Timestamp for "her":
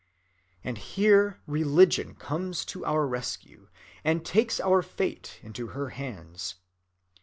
5.77-5.89